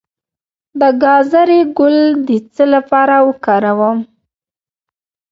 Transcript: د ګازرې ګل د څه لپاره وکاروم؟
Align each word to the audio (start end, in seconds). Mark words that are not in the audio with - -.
د 0.79 0.81
ګازرې 1.03 1.61
ګل 1.77 1.97
د 2.27 2.29
څه 2.53 2.63
لپاره 2.73 3.15
وکاروم؟ 3.27 3.99